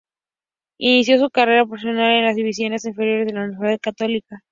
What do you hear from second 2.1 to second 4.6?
en las divisiones inferiores de Universidad Católica.